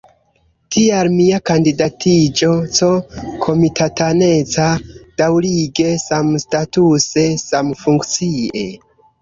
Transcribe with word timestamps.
Tial 0.75 1.09
mia 1.17 1.39
kandidatiĝo 1.49 2.49
C-komitataneca, 2.77 4.71
daŭrige, 5.23 5.93
samstatuse, 6.07 7.29
samfunkcie. 7.47 8.69